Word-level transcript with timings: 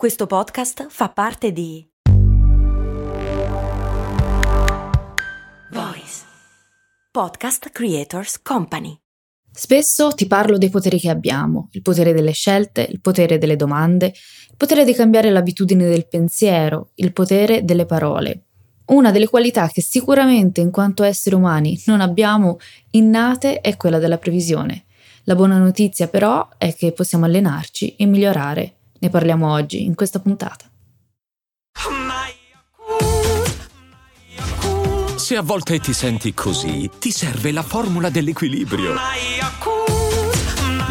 Questo 0.00 0.26
podcast 0.26 0.86
fa 0.88 1.10
parte 1.10 1.52
di 1.52 1.86
Voice 5.72 6.22
Podcast 7.12 7.68
Creators 7.68 8.40
Company. 8.40 8.98
Spesso 9.52 10.12
ti 10.12 10.26
parlo 10.26 10.56
dei 10.56 10.70
poteri 10.70 10.98
che 10.98 11.10
abbiamo, 11.10 11.68
il 11.72 11.82
potere 11.82 12.14
delle 12.14 12.30
scelte, 12.30 12.88
il 12.90 13.02
potere 13.02 13.36
delle 13.36 13.56
domande, 13.56 14.06
il 14.06 14.56
potere 14.56 14.86
di 14.86 14.94
cambiare 14.94 15.28
l'abitudine 15.28 15.86
del 15.86 16.08
pensiero, 16.08 16.92
il 16.94 17.12
potere 17.12 17.62
delle 17.66 17.84
parole. 17.84 18.44
Una 18.86 19.10
delle 19.10 19.28
qualità 19.28 19.68
che 19.68 19.82
sicuramente 19.82 20.62
in 20.62 20.70
quanto 20.70 21.02
esseri 21.02 21.34
umani 21.34 21.78
non 21.84 22.00
abbiamo 22.00 22.56
innate 22.92 23.60
è 23.60 23.76
quella 23.76 23.98
della 23.98 24.16
previsione. 24.16 24.86
La 25.24 25.34
buona 25.34 25.58
notizia 25.58 26.08
però 26.08 26.48
è 26.56 26.74
che 26.74 26.92
possiamo 26.92 27.26
allenarci 27.26 27.96
e 27.96 28.06
migliorare 28.06 28.76
ne 29.00 29.08
parliamo 29.08 29.50
oggi, 29.52 29.84
in 29.84 29.94
questa 29.94 30.20
puntata. 30.20 30.64
Se 35.16 35.36
a 35.36 35.42
volte 35.42 35.78
ti 35.78 35.92
senti 35.92 36.34
così, 36.34 36.90
ti 36.98 37.10
serve 37.10 37.52
la 37.52 37.62
formula 37.62 38.10
dell'equilibrio. 38.10 38.94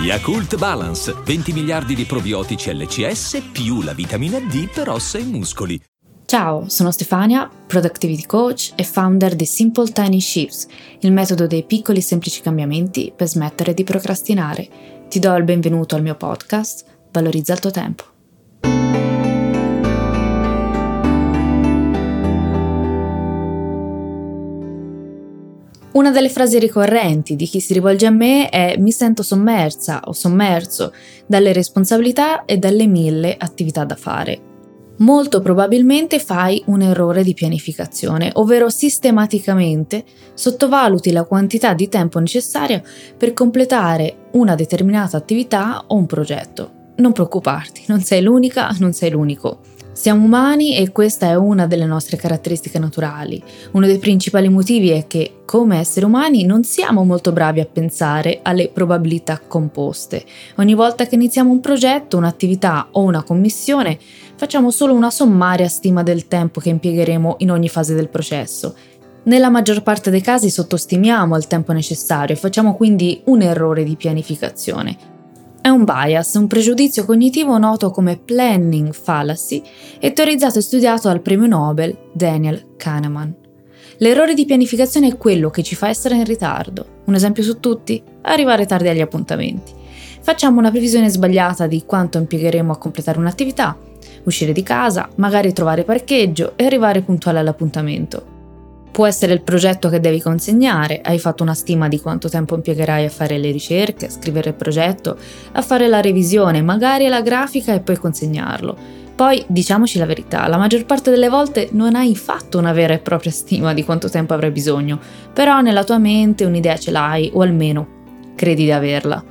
Yakult 0.01 0.55
Balance, 0.55 1.13
20 1.25 1.51
miliardi 1.51 1.93
di 1.93 2.05
probiotici 2.05 2.73
LCS 2.73 3.49
più 3.51 3.81
la 3.81 3.93
vitamina 3.93 4.39
D 4.39 4.69
per 4.69 4.87
ossa 4.89 5.17
e 5.17 5.23
muscoli. 5.23 5.81
Ciao, 6.25 6.69
sono 6.69 6.91
Stefania, 6.91 7.49
Productivity 7.67 8.25
Coach 8.25 8.71
e 8.75 8.83
founder 8.83 9.35
di 9.35 9.45
Simple 9.45 9.91
Tiny 9.91 10.21
Shifts, 10.21 10.67
il 10.99 11.11
metodo 11.11 11.47
dei 11.47 11.63
piccoli 11.63 12.01
semplici 12.01 12.41
cambiamenti 12.41 13.11
per 13.13 13.27
smettere 13.27 13.73
di 13.73 13.83
procrastinare. 13.83 14.69
Ti 15.09 15.19
do 15.19 15.35
il 15.35 15.43
benvenuto 15.43 15.95
al 15.95 16.01
mio 16.01 16.15
podcast 16.15 16.88
valorizza 17.11 17.53
il 17.53 17.59
tuo 17.59 17.71
tempo. 17.71 18.03
Una 25.91 26.11
delle 26.11 26.29
frasi 26.29 26.59
ricorrenti 26.59 27.35
di 27.35 27.45
chi 27.45 27.59
si 27.59 27.73
rivolge 27.73 28.05
a 28.05 28.09
me 28.09 28.47
è 28.49 28.77
mi 28.77 28.91
sento 28.91 29.21
sommersa 29.21 30.01
o 30.05 30.13
sommerso 30.13 30.93
dalle 31.25 31.51
responsabilità 31.51 32.45
e 32.45 32.57
dalle 32.57 32.87
mille 32.87 33.35
attività 33.37 33.83
da 33.83 33.95
fare. 33.95 34.47
Molto 34.99 35.41
probabilmente 35.41 36.19
fai 36.19 36.63
un 36.67 36.81
errore 36.81 37.23
di 37.23 37.33
pianificazione, 37.33 38.29
ovvero 38.35 38.69
sistematicamente 38.69 40.05
sottovaluti 40.33 41.11
la 41.11 41.23
quantità 41.23 41.73
di 41.73 41.89
tempo 41.89 42.19
necessaria 42.19 42.81
per 43.17 43.33
completare 43.33 44.29
una 44.33 44.55
determinata 44.55 45.17
attività 45.17 45.83
o 45.87 45.95
un 45.95 46.05
progetto 46.05 46.78
non 46.99 47.11
preoccuparti, 47.11 47.83
non 47.87 48.01
sei 48.01 48.21
l'unica, 48.21 48.75
non 48.79 48.93
sei 48.93 49.11
l'unico. 49.11 49.59
Siamo 49.91 50.23
umani 50.23 50.77
e 50.77 50.93
questa 50.93 51.27
è 51.27 51.35
una 51.35 51.67
delle 51.67 51.85
nostre 51.85 52.15
caratteristiche 52.15 52.79
naturali. 52.79 53.43
Uno 53.71 53.85
dei 53.85 53.97
principali 53.97 54.47
motivi 54.47 54.91
è 54.91 55.07
che, 55.07 55.41
come 55.43 55.79
esseri 55.79 56.05
umani, 56.05 56.45
non 56.45 56.63
siamo 56.63 57.03
molto 57.03 57.33
bravi 57.33 57.59
a 57.59 57.65
pensare 57.65 58.39
alle 58.41 58.69
probabilità 58.69 59.41
composte. 59.45 60.23
Ogni 60.55 60.73
volta 60.73 61.05
che 61.05 61.15
iniziamo 61.15 61.51
un 61.51 61.59
progetto, 61.59 62.15
un'attività 62.15 62.87
o 62.91 63.01
una 63.01 63.23
commissione, 63.23 63.99
facciamo 64.37 64.71
solo 64.71 64.93
una 64.93 65.11
sommaria 65.11 65.67
stima 65.67 66.01
del 66.01 66.29
tempo 66.29 66.61
che 66.61 66.69
impiegheremo 66.69 67.35
in 67.39 67.51
ogni 67.51 67.67
fase 67.67 67.93
del 67.93 68.07
processo. 68.07 68.75
Nella 69.23 69.49
maggior 69.49 69.83
parte 69.83 70.11
dei 70.11 70.21
casi 70.21 70.49
sottostimiamo 70.49 71.35
il 71.35 71.47
tempo 71.47 71.73
necessario 71.73 72.35
e 72.35 72.39
facciamo 72.39 72.73
quindi 72.73 73.21
un 73.25 73.41
errore 73.41 73.83
di 73.83 73.97
pianificazione. 73.97 75.18
È 75.61 75.67
un 75.67 75.83
bias, 75.83 76.35
un 76.35 76.47
pregiudizio 76.47 77.03
cognitivo 77.03 77.57
noto 77.57 77.91
come 77.91 78.17
planning 78.17 78.93
fallacy 78.93 79.61
e 79.99 80.13
teorizzato 80.13 80.59
e 80.59 80.61
studiato 80.61 81.09
dal 81.09 81.19
premio 81.19 81.47
Nobel 81.47 81.97
Daniel 82.13 82.75
Kahneman. 82.77 83.35
L'errore 83.97 84.33
di 84.33 84.45
pianificazione 84.45 85.09
è 85.09 85.17
quello 85.17 85.49
che 85.49 85.61
ci 85.61 85.75
fa 85.75 85.89
essere 85.89 86.15
in 86.15 86.23
ritardo. 86.23 87.01
Un 87.05 87.13
esempio 87.13 87.43
su 87.43 87.59
tutti? 87.59 88.01
Arrivare 88.21 88.65
tardi 88.65 88.87
agli 88.87 89.01
appuntamenti. 89.01 89.73
Facciamo 90.21 90.59
una 90.59 90.71
previsione 90.71 91.09
sbagliata 91.09 91.67
di 91.67 91.83
quanto 91.85 92.17
impiegheremo 92.17 92.71
a 92.71 92.77
completare 92.77 93.19
un'attività, 93.19 93.77
uscire 94.23 94.53
di 94.53 94.63
casa, 94.63 95.09
magari 95.15 95.51
trovare 95.51 95.83
parcheggio 95.83 96.53
e 96.55 96.65
arrivare 96.65 97.01
puntuale 97.01 97.39
all'appuntamento. 97.39 98.38
Può 98.91 99.05
essere 99.05 99.33
il 99.33 99.41
progetto 99.41 99.87
che 99.87 99.99
devi 99.99 100.19
consegnare, 100.19 101.01
hai 101.03 101.19
fatto 101.19 101.43
una 101.43 101.53
stima 101.53 101.87
di 101.87 101.99
quanto 101.99 102.27
tempo 102.27 102.55
impiegherai 102.55 103.05
a 103.05 103.09
fare 103.09 103.37
le 103.37 103.51
ricerche, 103.51 104.07
a 104.07 104.09
scrivere 104.09 104.49
il 104.49 104.55
progetto, 104.55 105.17
a 105.53 105.61
fare 105.61 105.87
la 105.87 106.01
revisione, 106.01 106.61
magari 106.61 107.07
la 107.07 107.21
grafica 107.21 107.73
e 107.73 107.79
poi 107.79 107.97
consegnarlo. 107.97 108.97
Poi 109.15 109.43
diciamoci 109.47 109.97
la 109.97 110.05
verità, 110.05 110.47
la 110.47 110.57
maggior 110.57 110.85
parte 110.85 111.11
delle 111.11 111.27
volte 111.27 111.69
non 111.71 111.95
hai 111.95 112.15
fatto 112.15 112.57
una 112.57 112.71
vera 112.71 112.93
e 112.93 112.99
propria 112.99 113.31
stima 113.31 113.73
di 113.73 113.83
quanto 113.83 114.09
tempo 114.09 114.33
avrai 114.33 114.51
bisogno, 114.51 114.99
però 115.33 115.59
nella 115.59 115.83
tua 115.83 115.97
mente 115.97 116.45
un'idea 116.45 116.77
ce 116.77 116.91
l'hai 116.91 117.29
o 117.33 117.41
almeno 117.41 117.87
credi 118.35 118.63
di 118.63 118.71
averla. 118.71 119.21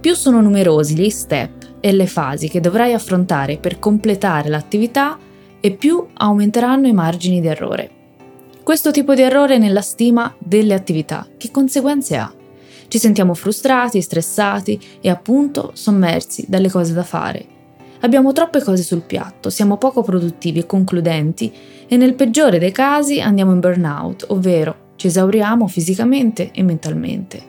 Più 0.00 0.14
sono 0.14 0.40
numerosi 0.40 0.94
gli 0.94 1.10
step 1.10 1.78
e 1.80 1.92
le 1.92 2.06
fasi 2.06 2.48
che 2.48 2.60
dovrai 2.60 2.92
affrontare 2.92 3.56
per 3.56 3.80
completare 3.80 4.48
l'attività 4.48 5.18
e 5.60 5.70
più 5.72 6.06
aumenteranno 6.12 6.86
i 6.86 6.92
margini 6.92 7.40
di 7.40 7.48
errore. 7.48 8.01
Questo 8.62 8.92
tipo 8.92 9.14
di 9.14 9.22
errore 9.22 9.58
nella 9.58 9.80
stima 9.80 10.32
delle 10.38 10.74
attività, 10.74 11.26
che 11.36 11.50
conseguenze 11.50 12.16
ha? 12.16 12.32
Ci 12.86 12.98
sentiamo 12.98 13.34
frustrati, 13.34 14.00
stressati 14.00 14.80
e 15.00 15.08
appunto 15.10 15.72
sommersi 15.74 16.44
dalle 16.46 16.70
cose 16.70 16.92
da 16.92 17.02
fare. 17.02 17.44
Abbiamo 18.02 18.32
troppe 18.32 18.62
cose 18.62 18.84
sul 18.84 19.00
piatto, 19.00 19.50
siamo 19.50 19.78
poco 19.78 20.02
produttivi 20.02 20.60
e 20.60 20.66
concludenti 20.66 21.52
e 21.88 21.96
nel 21.96 22.14
peggiore 22.14 22.60
dei 22.60 22.70
casi 22.70 23.20
andiamo 23.20 23.50
in 23.50 23.58
burnout, 23.58 24.26
ovvero 24.28 24.90
ci 24.94 25.08
esauriamo 25.08 25.66
fisicamente 25.66 26.52
e 26.52 26.62
mentalmente. 26.62 27.42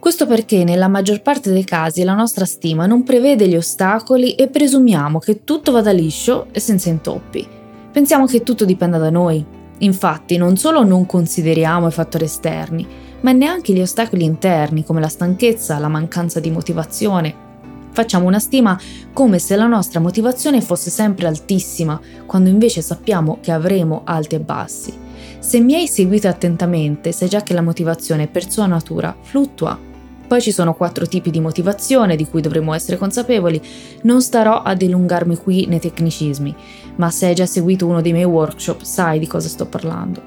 Questo 0.00 0.26
perché 0.26 0.64
nella 0.64 0.88
maggior 0.88 1.22
parte 1.22 1.52
dei 1.52 1.64
casi 1.64 2.02
la 2.02 2.14
nostra 2.14 2.44
stima 2.44 2.86
non 2.86 3.04
prevede 3.04 3.46
gli 3.46 3.56
ostacoli 3.56 4.34
e 4.34 4.48
presumiamo 4.48 5.20
che 5.20 5.44
tutto 5.44 5.70
vada 5.70 5.92
liscio 5.92 6.48
e 6.50 6.58
senza 6.58 6.88
intoppi. 6.88 7.46
Pensiamo 7.92 8.26
che 8.26 8.42
tutto 8.42 8.64
dipenda 8.64 8.98
da 8.98 9.10
noi, 9.10 9.54
Infatti 9.78 10.36
non 10.36 10.56
solo 10.56 10.84
non 10.84 11.06
consideriamo 11.06 11.88
i 11.88 11.92
fattori 11.92 12.24
esterni, 12.24 12.86
ma 13.20 13.32
neanche 13.32 13.72
gli 13.72 13.80
ostacoli 13.80 14.24
interni 14.24 14.84
come 14.84 15.00
la 15.00 15.08
stanchezza, 15.08 15.78
la 15.78 15.88
mancanza 15.88 16.40
di 16.40 16.50
motivazione. 16.50 17.44
Facciamo 17.90 18.26
una 18.26 18.38
stima 18.38 18.78
come 19.12 19.38
se 19.38 19.56
la 19.56 19.66
nostra 19.66 20.00
motivazione 20.00 20.60
fosse 20.60 20.90
sempre 20.90 21.26
altissima, 21.26 21.98
quando 22.26 22.50
invece 22.50 22.82
sappiamo 22.82 23.38
che 23.40 23.52
avremo 23.52 24.02
alti 24.04 24.34
e 24.34 24.40
bassi. 24.40 24.92
Se 25.38 25.60
mi 25.60 25.74
hai 25.74 25.86
seguito 25.86 26.28
attentamente, 26.28 27.12
sai 27.12 27.28
già 27.28 27.42
che 27.42 27.54
la 27.54 27.62
motivazione 27.62 28.26
per 28.26 28.50
sua 28.50 28.66
natura 28.66 29.16
fluttua 29.20 29.78
poi 30.26 30.40
ci 30.40 30.52
sono 30.52 30.74
quattro 30.74 31.06
tipi 31.06 31.30
di 31.30 31.40
motivazione 31.40 32.16
di 32.16 32.26
cui 32.26 32.40
dovremmo 32.40 32.74
essere 32.74 32.96
consapevoli. 32.98 33.60
Non 34.02 34.20
starò 34.20 34.62
a 34.62 34.74
dilungarmi 34.74 35.36
qui 35.36 35.66
nei 35.66 35.80
tecnicismi, 35.80 36.54
ma 36.96 37.10
se 37.10 37.26
hai 37.26 37.34
già 37.34 37.46
seguito 37.46 37.86
uno 37.86 38.00
dei 38.00 38.12
miei 38.12 38.24
workshop 38.24 38.82
sai 38.82 39.18
di 39.18 39.26
cosa 39.26 39.48
sto 39.48 39.66
parlando. 39.66 40.22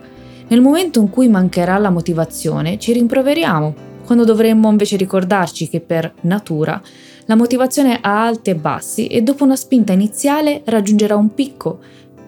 Nel 0.48 0.62
momento 0.62 1.00
in 1.00 1.10
cui 1.10 1.28
mancherà 1.28 1.78
la 1.78 1.90
motivazione, 1.90 2.80
ci 2.80 2.94
rimproveriamo, 2.94 3.88
quando 4.06 4.26
dovremmo 4.26 4.70
invece 4.70 4.98
ricordarci 4.98 5.70
che 5.70 5.82
per 5.82 6.12
natura 6.22 6.82
la 7.26 7.36
motivazione 7.36 8.00
ha 8.02 8.26
alti 8.26 8.50
e 8.50 8.56
bassi 8.56 9.06
e 9.06 9.22
dopo 9.22 9.44
una 9.44 9.56
spinta 9.56 9.94
iniziale 9.94 10.64
raggiungerà 10.66 11.16
un 11.16 11.36
picco, 11.36 11.80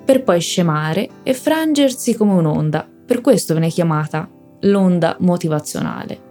per 0.06 0.24
poi 0.24 0.40
scemare 0.40 1.10
e 1.24 1.34
frangersi 1.34 2.16
come 2.16 2.34
un'onda. 2.34 2.88
Per 3.06 3.22
questo 3.22 3.54
viene 3.54 3.70
chiamata 3.70 4.30
l'onda 4.62 5.16
motivazionale. 5.20 6.31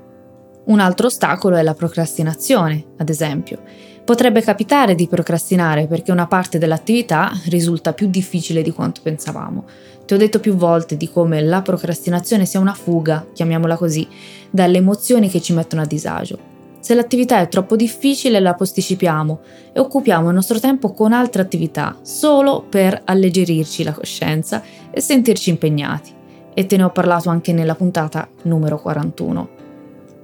Un 0.71 0.79
altro 0.79 1.09
ostacolo 1.09 1.57
è 1.57 1.63
la 1.63 1.75
procrastinazione, 1.75 2.93
ad 2.99 3.09
esempio. 3.09 3.59
Potrebbe 4.05 4.41
capitare 4.41 4.95
di 4.95 5.09
procrastinare 5.09 5.89
perché 5.89 6.13
una 6.13 6.29
parte 6.29 6.59
dell'attività 6.59 7.33
risulta 7.47 7.93
più 7.93 8.07
difficile 8.07 8.63
di 8.63 8.71
quanto 8.71 9.01
pensavamo. 9.03 9.65
Ti 10.07 10.15
ho 10.15 10.17
detto 10.17 10.39
più 10.39 10.55
volte 10.55 10.97
di 10.97 11.11
come 11.11 11.43
la 11.43 11.61
procrastinazione 11.63 12.47
sia 12.47 12.61
una 12.61 12.73
fuga, 12.73 13.27
chiamiamola 13.33 13.77
così, 13.77 14.07
dalle 14.49 14.77
emozioni 14.77 15.29
che 15.29 15.41
ci 15.41 15.53
mettono 15.53 15.83
a 15.83 15.87
disagio. 15.87 16.39
Se 16.79 16.95
l'attività 16.95 17.41
è 17.41 17.49
troppo 17.49 17.75
difficile 17.75 18.39
la 18.39 18.55
posticipiamo 18.55 19.41
e 19.73 19.81
occupiamo 19.81 20.29
il 20.29 20.35
nostro 20.37 20.61
tempo 20.61 20.93
con 20.93 21.13
altre 21.13 21.43
attività 21.43 21.99
solo 22.03 22.63
per 22.63 23.03
alleggerirci 23.07 23.83
la 23.83 23.93
coscienza 23.93 24.63
e 24.93 25.01
sentirci 25.01 25.51
impegnati. 25.51 26.13
E 26.55 26.67
te 26.67 26.77
ne 26.77 26.85
ho 26.85 26.91
parlato 26.91 27.29
anche 27.29 27.53
nella 27.53 27.75
puntata 27.75 28.29
numero 28.43 28.81
41. 28.81 29.60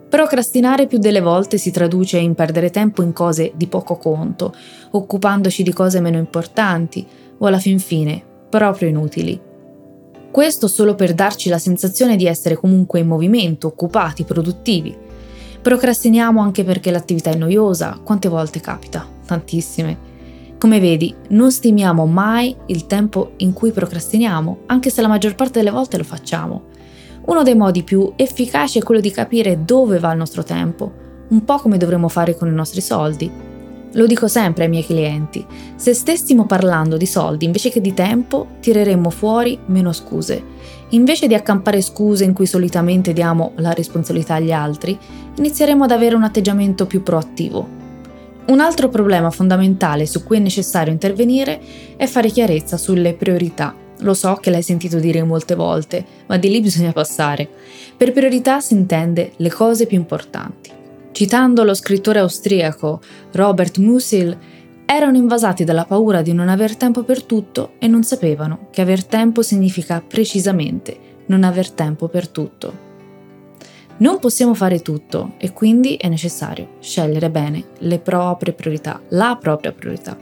Procrastinare 0.09 0.87
più 0.87 0.99
delle 0.99 1.21
volte 1.21 1.59
si 1.59 1.71
traduce 1.71 2.19
in 2.19 2.35
perdere 2.35 2.71
tempo 2.71 3.03
in 3.03 3.13
cose 3.13 3.53
di 3.55 3.67
poco 3.67 3.97
conto, 3.97 4.55
occupandoci 4.93 5.63
di 5.63 5.73
cose 5.73 6.01
meno 6.01 6.17
importanti 6.17 7.07
o 7.39 7.47
alla 7.47 7.59
fin 7.59 7.79
fine 7.79 8.23
proprio 8.49 8.89
inutili. 8.89 9.39
Questo 10.31 10.69
solo 10.69 10.95
per 10.95 11.15
darci 11.15 11.49
la 11.49 11.59
sensazione 11.59 12.17
di 12.17 12.27
essere 12.27 12.57
comunque 12.57 13.01
in 13.01 13.07
movimento, 13.07 13.67
occupati, 13.67 14.25
produttivi. 14.25 14.97
Procrastiniamo 15.61 16.41
anche 16.41 16.63
perché 16.63 16.91
l'attività 16.91 17.31
è 17.31 17.37
noiosa, 17.37 17.99
quante 18.03 18.29
volte 18.29 18.61
capita? 18.61 19.07
Tantissime. 19.27 20.15
Come 20.59 20.79
vedi, 20.79 21.15
non 21.31 21.51
stimiamo 21.51 22.07
mai 22.07 22.57
il 22.67 22.87
tempo 22.87 23.33
in 23.39 23.53
cui 23.53 23.73
procrastiniamo, 23.73 24.59
anche 24.67 24.91
se 24.91 25.03
la 25.03 25.09
maggior 25.09 25.35
parte 25.35 25.59
delle 25.59 25.71
volte 25.71 25.97
lo 25.99 26.05
facciamo. 26.05 26.75
Uno 27.27 27.43
dei 27.43 27.57
modi 27.57 27.83
più 27.83 28.13
efficaci 28.15 28.79
è 28.79 28.83
quello 28.83 29.01
di 29.01 29.11
capire 29.11 29.65
dove 29.65 29.99
va 29.99 30.13
il 30.13 30.19
nostro 30.19 30.45
tempo, 30.45 30.93
un 31.29 31.45
po' 31.45 31.57
come 31.57 31.77
dovremmo 31.77 32.09
fare 32.09 32.37
con 32.37 32.49
i 32.49 32.55
nostri 32.55 32.81
soldi. 32.81 33.29
Lo 33.93 34.07
dico 34.07 34.29
sempre 34.29 34.65
ai 34.65 34.71
miei 34.71 34.85
clienti, 34.85 35.45
se 35.75 35.93
stessimo 35.93 36.47
parlando 36.47 36.97
di 36.97 37.07
soldi 37.07 37.45
invece 37.45 37.71
che 37.71 37.81
di 37.81 37.95
tempo, 37.95 38.47
tireremmo 38.61 39.11
fuori 39.11 39.59
meno 39.67 39.93
scuse. 39.93 40.41
Invece 40.91 41.27
di 41.27 41.35
accampare 41.35 41.81
scuse 41.81 42.23
in 42.23 42.33
cui 42.33 42.47
solitamente 42.47 43.13
diamo 43.13 43.53
la 43.57 43.73
responsabilità 43.73 44.35
agli 44.35 44.53
altri, 44.53 44.97
inizieremo 45.37 45.83
ad 45.83 45.91
avere 45.91 46.15
un 46.15 46.23
atteggiamento 46.23 46.87
più 46.87 47.03
proattivo, 47.03 47.69
un 48.47 48.61
altro 48.61 48.89
problema 48.89 49.31
fondamentale 49.31 50.07
su 50.07 50.23
cui 50.23 50.37
è 50.37 50.41
necessario 50.41 50.93
intervenire 50.93 51.61
è 51.97 52.07
fare 52.07 52.31
chiarezza 52.31 52.77
sulle 52.77 53.15
priorità. 53.15 53.86
Lo 54.01 54.15
so 54.15 54.35
che 54.35 54.51
l'hai 54.51 54.63
sentito 54.63 54.99
dire 54.99 55.23
molte 55.23 55.55
volte, 55.55 56.05
ma 56.27 56.37
di 56.37 56.51
lì 56.51 56.61
bisogna 56.61 56.93
passare. 56.93 57.49
Per 57.97 58.13
priorità 58.13 58.61
si 58.61 58.75
intende 58.75 59.33
le 59.37 59.51
cose 59.51 59.87
più 59.87 59.97
importanti. 59.97 60.71
Citando 61.13 61.65
lo 61.65 61.73
scrittore 61.73 62.19
austriaco 62.19 63.01
Robert 63.33 63.79
Musil, 63.79 64.37
erano 64.85 65.17
invasati 65.17 65.65
dalla 65.65 65.85
paura 65.85 66.23
di 66.23 66.33
non 66.33 66.49
aver 66.49 66.77
tempo 66.77 67.03
per 67.03 67.23
tutto 67.23 67.73
e 67.79 67.89
non 67.89 68.05
sapevano 68.05 68.69
che 68.71 68.83
aver 68.83 69.05
tempo 69.05 69.43
significa 69.43 70.03
precisamente 70.07 70.99
non 71.27 71.43
aver 71.43 71.71
tempo 71.71 72.09
per 72.09 72.29
tutto. 72.29 72.85
Non 73.99 74.19
possiamo 74.19 74.53
fare 74.53 74.83
tutto 74.83 75.33
e 75.39 75.53
quindi 75.53 75.97
è 75.97 76.09
necessario 76.09 76.75
scegliere 76.81 77.31
bene 77.31 77.65
le 77.79 77.99
proprie 77.99 78.53
priorità, 78.53 79.01
la 79.09 79.39
propria 79.41 79.73
priorità. 79.73 80.17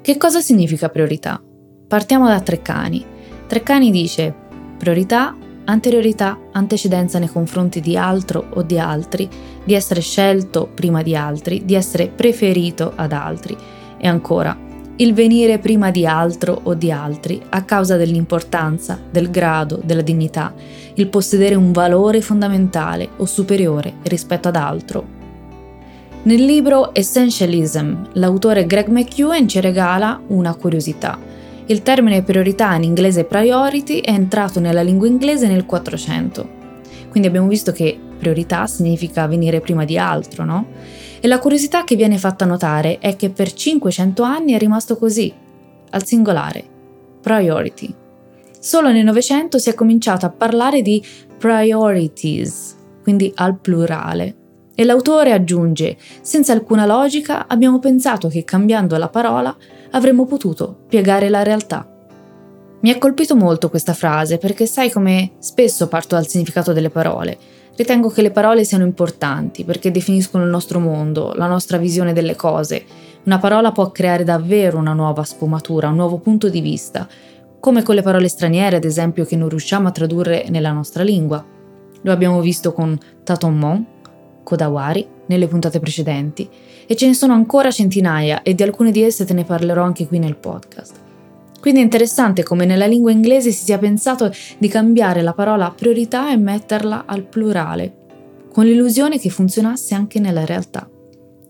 Che 0.00 0.16
cosa 0.16 0.40
significa 0.40 0.88
priorità? 0.88 1.42
Partiamo 1.88 2.28
da 2.28 2.38
Treccani. 2.42 3.02
Treccani 3.46 3.90
dice 3.90 4.34
priorità, 4.76 5.34
anteriorità, 5.64 6.38
antecedenza 6.52 7.18
nei 7.18 7.30
confronti 7.30 7.80
di 7.80 7.96
altro 7.96 8.44
o 8.56 8.62
di 8.62 8.78
altri, 8.78 9.26
di 9.64 9.72
essere 9.72 10.02
scelto 10.02 10.68
prima 10.72 11.02
di 11.02 11.16
altri, 11.16 11.64
di 11.64 11.74
essere 11.74 12.08
preferito 12.08 12.92
ad 12.94 13.12
altri 13.12 13.56
e 13.96 14.06
ancora 14.06 14.54
il 14.96 15.14
venire 15.14 15.58
prima 15.60 15.90
di 15.90 16.04
altro 16.04 16.60
o 16.64 16.74
di 16.74 16.92
altri 16.92 17.40
a 17.48 17.62
causa 17.62 17.96
dell'importanza, 17.96 19.00
del 19.10 19.30
grado, 19.30 19.80
della 19.82 20.02
dignità, 20.02 20.52
il 20.92 21.08
possedere 21.08 21.54
un 21.54 21.72
valore 21.72 22.20
fondamentale 22.20 23.08
o 23.16 23.24
superiore 23.24 23.94
rispetto 24.02 24.48
ad 24.48 24.56
altro. 24.56 25.16
Nel 26.24 26.44
libro 26.44 26.94
Essentialism, 26.94 27.94
l'autore 28.14 28.66
Greg 28.66 28.88
McEwen 28.88 29.48
ci 29.48 29.60
regala 29.60 30.20
una 30.26 30.54
curiosità. 30.54 31.27
Il 31.70 31.82
termine 31.82 32.22
priorità 32.22 32.74
in 32.76 32.82
inglese 32.82 33.24
priority 33.24 34.00
è 34.00 34.10
entrato 34.10 34.58
nella 34.58 34.80
lingua 34.80 35.06
inglese 35.06 35.46
nel 35.48 35.66
400. 35.66 36.48
Quindi 37.10 37.28
abbiamo 37.28 37.46
visto 37.46 37.72
che 37.72 37.98
priorità 38.18 38.66
significa 38.66 39.26
venire 39.26 39.60
prima 39.60 39.84
di 39.84 39.98
altro, 39.98 40.46
no? 40.46 40.68
E 41.20 41.28
la 41.28 41.38
curiosità 41.38 41.84
che 41.84 41.94
viene 41.94 42.16
fatta 42.16 42.46
notare 42.46 42.96
è 43.00 43.16
che 43.16 43.28
per 43.28 43.52
500 43.52 44.22
anni 44.22 44.52
è 44.52 44.58
rimasto 44.58 44.96
così, 44.96 45.30
al 45.90 46.06
singolare, 46.06 46.64
priority. 47.20 47.94
Solo 48.58 48.90
nel 48.90 49.04
Novecento 49.04 49.58
si 49.58 49.68
è 49.68 49.74
cominciato 49.74 50.24
a 50.24 50.30
parlare 50.30 50.80
di 50.80 51.04
priorities, 51.36 52.76
quindi 53.02 53.30
al 53.34 53.58
plurale. 53.58 54.36
E 54.74 54.84
l'autore 54.84 55.32
aggiunge, 55.32 55.98
senza 56.22 56.54
alcuna 56.54 56.86
logica 56.86 57.46
abbiamo 57.46 57.78
pensato 57.78 58.28
che 58.28 58.42
cambiando 58.44 58.96
la 58.96 59.10
parola 59.10 59.54
avremmo 59.90 60.26
potuto 60.26 60.84
piegare 60.88 61.28
la 61.28 61.42
realtà. 61.42 61.88
Mi 62.80 62.90
ha 62.90 62.98
colpito 62.98 63.34
molto 63.34 63.70
questa 63.70 63.94
frase 63.94 64.38
perché 64.38 64.66
sai 64.66 64.90
come 64.90 65.32
spesso 65.38 65.88
parto 65.88 66.14
dal 66.14 66.26
significato 66.26 66.72
delle 66.72 66.90
parole 66.90 67.38
Ritengo 67.78 68.08
che 68.08 68.22
le 68.22 68.32
parole 68.32 68.64
siano 68.64 68.82
importanti 68.82 69.62
perché 69.62 69.92
definiscono 69.92 70.42
il 70.42 70.50
nostro 70.50 70.80
mondo, 70.80 71.32
la 71.36 71.46
nostra 71.46 71.78
visione 71.78 72.12
delle 72.12 72.34
cose. 72.34 72.84
Una 73.22 73.38
parola 73.38 73.70
può 73.70 73.92
creare 73.92 74.24
davvero 74.24 74.78
una 74.78 74.94
nuova 74.94 75.22
sfumatura, 75.22 75.86
un 75.86 75.94
nuovo 75.94 76.18
punto 76.18 76.48
di 76.48 76.60
vista, 76.60 77.06
come 77.60 77.84
con 77.84 77.94
le 77.94 78.02
parole 78.02 78.26
straniere, 78.26 78.74
ad 78.74 78.84
esempio, 78.84 79.24
che 79.24 79.36
non 79.36 79.48
riusciamo 79.48 79.86
a 79.86 79.92
tradurre 79.92 80.46
nella 80.48 80.72
nostra 80.72 81.04
lingua. 81.04 81.44
Lo 82.02 82.10
abbiamo 82.10 82.40
visto 82.40 82.72
con 82.72 82.98
Tatomon, 83.22 83.86
Kodawari, 84.48 85.06
nelle 85.26 85.46
puntate 85.46 85.78
precedenti, 85.78 86.48
e 86.86 86.96
ce 86.96 87.06
ne 87.06 87.12
sono 87.12 87.34
ancora 87.34 87.70
centinaia 87.70 88.40
e 88.40 88.54
di 88.54 88.62
alcune 88.62 88.90
di 88.90 89.02
esse 89.02 89.26
te 89.26 89.34
ne 89.34 89.44
parlerò 89.44 89.82
anche 89.82 90.06
qui 90.06 90.18
nel 90.18 90.36
podcast. 90.36 90.96
Quindi 91.60 91.80
è 91.80 91.82
interessante 91.82 92.42
come 92.44 92.64
nella 92.64 92.86
lingua 92.86 93.10
inglese 93.10 93.50
si 93.50 93.64
sia 93.64 93.76
pensato 93.76 94.32
di 94.56 94.68
cambiare 94.68 95.20
la 95.20 95.34
parola 95.34 95.70
priorità 95.70 96.32
e 96.32 96.38
metterla 96.38 97.04
al 97.04 97.24
plurale, 97.24 97.92
con 98.50 98.64
l'illusione 98.64 99.18
che 99.18 99.28
funzionasse 99.28 99.94
anche 99.94 100.18
nella 100.18 100.46
realtà. 100.46 100.88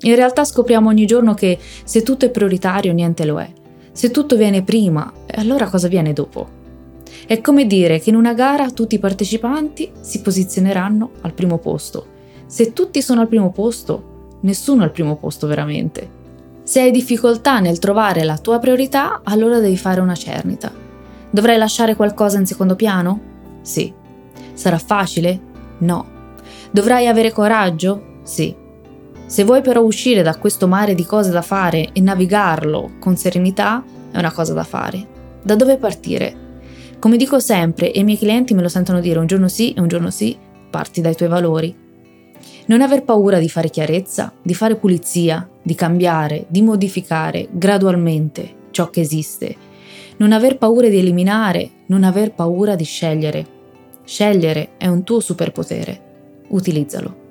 In 0.00 0.17
realtà 0.17 0.45
scopriamo 0.45 0.89
ogni 0.89 1.06
giorno 1.06 1.35
che 1.35 1.56
se 1.85 2.03
tutto 2.03 2.25
è 2.25 2.31
prioritario 2.31 2.93
niente 2.93 3.25
lo 3.25 3.39
è. 3.39 3.49
Se 3.93 4.11
tutto 4.11 4.35
viene 4.35 4.65
prima, 4.65 5.12
allora 5.37 5.69
cosa 5.69 5.87
viene 5.87 6.12
dopo? 6.12 6.49
È 7.29 7.41
come 7.41 7.65
dire 7.65 8.00
che 8.00 8.11
in 8.11 8.17
una 8.17 8.35
gara 8.35 8.71
tutti 8.71 8.97
i 8.97 8.99
partecipanti 8.99 9.93
si 10.00 10.21
posizioneranno 10.21 11.11
al 11.21 11.33
primo 11.33 11.59
posto. 11.59 12.17
Se 12.49 12.73
tutti 12.73 13.03
sono 13.03 13.21
al 13.21 13.29
primo 13.29 13.53
posto, 13.53 14.39
nessuno 14.41 14.83
al 14.83 14.91
primo 14.91 15.17
posto 15.17 15.47
veramente. 15.47 16.17
Se 16.62 16.81
hai 16.81 16.91
difficoltà 16.91 17.61
nel 17.61 17.79
trovare 17.79 18.25
la 18.25 18.39
tua 18.39 18.59
priorità, 18.59 19.21
allora 19.23 19.59
devi 19.59 19.77
fare 19.77 20.00
una 20.00 20.15
cernita. 20.15 20.73
Dovrai 21.31 21.59
lasciare 21.59 21.95
qualcosa 21.95 22.39
in 22.39 22.47
secondo 22.47 22.75
piano? 22.75 23.21
Sì. 23.61 23.93
Sarà 24.55 24.79
facile? 24.79 25.39
No. 25.81 26.06
Dovrai 26.71 27.06
avere 27.06 27.33
coraggio? 27.33 28.21
Sì. 28.23 28.56
Se 29.27 29.45
vuoi 29.45 29.61
però 29.61 29.83
uscire 29.83 30.23
da 30.23 30.39
questo 30.39 30.67
mare 30.67 30.95
di 30.95 31.05
cose 31.05 31.31
da 31.31 31.43
fare 31.43 31.91
e 31.93 32.00
navigarlo 32.00 32.93
con 32.99 33.15
serenità, 33.15 33.85
è 34.11 34.17
una 34.19 34.33
cosa 34.33 34.55
da 34.55 34.65
fare. 34.65 35.06
Da 35.43 35.55
dove 35.55 35.77
partire? 35.77 36.47
Come 36.99 37.19
dico 37.19 37.41
sempre, 37.41 37.93
e 37.93 38.00
i 38.00 38.05
miei 38.05 38.17
clienti 38.17 38.55
me 38.55 38.62
lo 38.62 38.71
sentono 38.71 39.00
dire 39.00 39.19
un 39.19 39.27
giorno 39.27 39.49
sì 39.49 39.75
e 39.75 39.83
un 39.83 39.89
giorno 39.89 40.11
sì, 40.11 40.35
parti 40.71 41.03
dai 41.03 41.15
tuoi 41.15 41.29
valori. 41.29 41.87
Non 42.67 42.82
aver 42.82 43.05
paura 43.05 43.38
di 43.38 43.49
fare 43.49 43.70
chiarezza, 43.70 44.32
di 44.43 44.55
fare 44.55 44.76
pulizia, 44.76 45.49
di 45.62 45.75
cambiare, 45.75 46.46
di 46.49 46.62
modificare 46.62 47.49
gradualmente 47.50 48.56
ciò 48.70 48.90
che 48.90 49.00
esiste. 49.00 49.56
Non 50.19 50.32
aver 50.32 50.58
paura 50.58 50.88
di 50.88 50.99
eliminare, 50.99 51.71
non 51.87 52.04
aver 52.04 52.33
paura 52.33 52.75
di 52.75 52.85
scegliere. 52.85 53.47
Scegliere 54.04 54.71
è 54.76 54.87
un 54.87 55.04
tuo 55.04 55.21
superpotere. 55.21 56.47
Utilizzalo. 56.49 57.26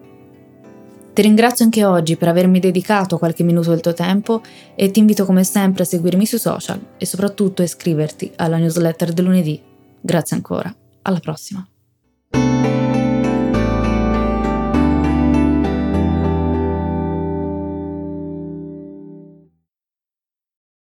Ti 1.13 1.23
ringrazio 1.23 1.65
anche 1.65 1.83
oggi 1.83 2.15
per 2.15 2.27
avermi 2.27 2.59
dedicato 2.59 3.17
qualche 3.17 3.43
minuto 3.43 3.71
del 3.71 3.81
tuo 3.81 3.93
tempo 3.93 4.43
e 4.75 4.91
ti 4.91 4.99
invito 4.99 5.25
come 5.25 5.43
sempre 5.43 5.81
a 5.81 5.85
seguirmi 5.85 6.27
sui 6.27 6.37
social 6.37 6.79
e 6.97 7.05
soprattutto 7.07 7.63
a 7.63 7.65
iscriverti 7.65 8.33
alla 8.35 8.57
newsletter 8.57 9.13
del 9.13 9.25
lunedì. 9.25 9.59
Grazie 9.99 10.35
ancora. 10.35 10.73
Alla 11.01 11.19
prossima. 11.19 11.67